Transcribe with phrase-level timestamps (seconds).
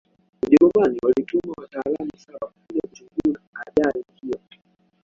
[0.43, 4.39] ujerumani walituma wataalamu saba kuja kuchunguza ajari hiyo